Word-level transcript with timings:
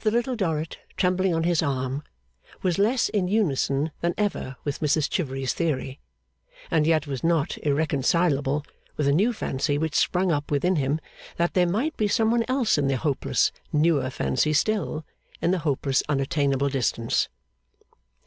The 0.00 0.10
Little 0.10 0.36
Dorrit, 0.36 0.76
trembling 0.98 1.34
on 1.34 1.44
his 1.44 1.62
arm, 1.62 2.02
was 2.60 2.78
less 2.78 3.08
in 3.08 3.28
unison 3.28 3.92
than 4.02 4.12
ever 4.18 4.56
with 4.62 4.80
Mrs 4.80 5.08
Chivery's 5.08 5.54
theory, 5.54 6.00
and 6.70 6.86
yet 6.86 7.06
was 7.06 7.24
not 7.24 7.56
irreconcilable 7.64 8.62
with 8.98 9.08
a 9.08 9.10
new 9.12 9.32
fancy 9.32 9.78
which 9.78 9.94
sprung 9.94 10.30
up 10.30 10.50
within 10.50 10.76
him, 10.76 11.00
that 11.38 11.54
there 11.54 11.66
might 11.66 11.96
be 11.96 12.08
some 12.08 12.30
one 12.30 12.44
else 12.46 12.76
in 12.76 12.88
the 12.88 12.98
hopeless 12.98 13.50
newer 13.72 14.10
fancy 14.10 14.52
still 14.52 15.06
in 15.40 15.50
the 15.50 15.60
hopeless 15.60 16.02
unattainable 16.10 16.68
distance. 16.68 17.30